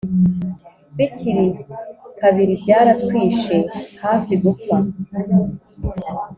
[0.97, 1.45] Bikiri
[2.19, 3.57] kabiri byaratwishe
[4.03, 4.75] hafi gupfa